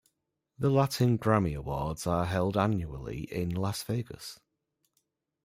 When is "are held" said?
2.07-2.57